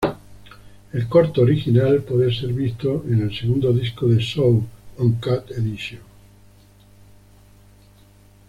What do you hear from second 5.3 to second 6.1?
Edition".